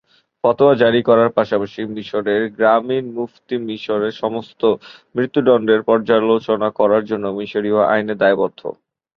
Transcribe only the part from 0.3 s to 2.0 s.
ফতোয়া জারি করার পাশাপাশি